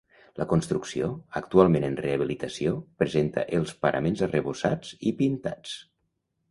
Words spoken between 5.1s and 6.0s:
i pintats.